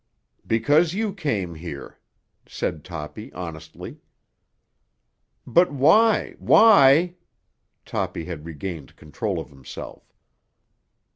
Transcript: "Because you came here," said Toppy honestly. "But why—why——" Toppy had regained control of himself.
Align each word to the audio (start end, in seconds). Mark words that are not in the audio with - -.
"Because 0.47 0.95
you 0.95 1.13
came 1.13 1.53
here," 1.53 1.99
said 2.47 2.83
Toppy 2.83 3.31
honestly. 3.33 3.97
"But 5.45 5.71
why—why——" 5.71 7.13
Toppy 7.85 8.25
had 8.25 8.43
regained 8.47 8.95
control 8.95 9.39
of 9.39 9.49
himself. 9.49 10.11